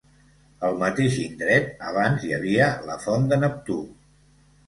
Al 0.69 0.79
mateix 0.83 1.17
indret, 1.23 1.67
abans 1.91 2.25
hi 2.27 2.33
havia 2.37 2.71
la 2.87 2.97
font 3.05 3.27
de 3.33 3.41
Neptú. 3.43 3.77